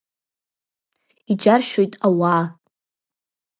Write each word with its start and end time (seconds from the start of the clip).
Иџьаршьоит 1.31 1.93
ауаа. 2.07 2.43